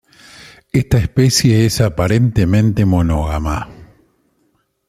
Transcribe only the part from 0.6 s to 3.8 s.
Esta especie es aparentemente monógama.